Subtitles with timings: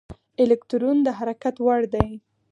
[0.43, 2.09] الکترون د حرکت وړ دی.